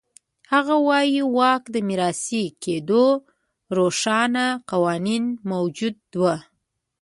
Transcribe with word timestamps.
هغه 0.51 0.75
وایي 0.87 1.21
واک 1.37 1.63
د 1.73 1.75
میراثي 1.87 2.43
کېدو 2.63 3.05
روښانه 3.77 4.45
قوانین 4.71 5.23
موجود 5.51 5.97
و. 6.21 6.23